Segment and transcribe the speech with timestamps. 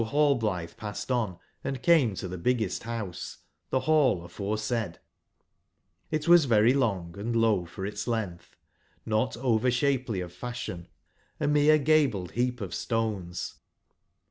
[0.03, 3.37] |0 nallblithe passed on and came to the big ^^^ gest house,
[3.69, 4.97] the hall aforesaid:
[6.09, 8.47] it was very ^^^ Ion g, & low as for its len gth,
[9.05, 10.87] no t over shape ly of fashion,
[11.39, 13.59] a mere gabled heap of stones.